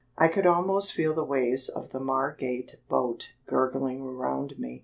I 0.17 0.29
could 0.29 0.47
almost 0.47 0.93
feel 0.93 1.13
the 1.13 1.23
waves 1.23 1.69
of 1.69 1.89
the 1.89 1.99
Margate 1.99 2.77
boat 2.89 3.35
gurgle 3.45 3.83
around 3.87 4.57
me. 4.57 4.79